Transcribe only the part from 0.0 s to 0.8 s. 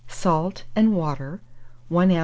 Salt